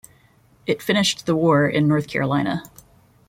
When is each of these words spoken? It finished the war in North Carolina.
It 0.65 0.81
finished 0.81 1.27
the 1.27 1.35
war 1.35 1.67
in 1.67 1.87
North 1.87 2.07
Carolina. 2.07 2.63